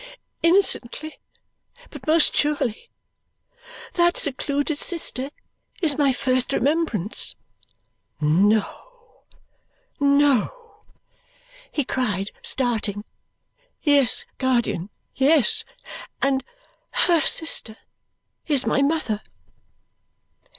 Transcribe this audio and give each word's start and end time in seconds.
Innocently, 0.41 1.19
but 1.91 2.07
most 2.07 2.33
surely. 2.35 2.89
That 3.93 4.17
secluded 4.17 4.79
sister 4.79 5.29
is 5.79 5.95
my 5.95 6.11
first 6.11 6.53
remembrance." 6.53 7.35
"No, 8.19 9.25
no!" 9.99 10.81
he 11.71 11.85
cried, 11.85 12.31
starting. 12.41 13.03
"Yes, 13.83 14.25
guardian, 14.39 14.89
yes! 15.13 15.63
And 16.19 16.43
HER 17.05 17.21
sister 17.23 17.77
is 18.47 18.65
my 18.65 18.81
mother!" 18.81 19.21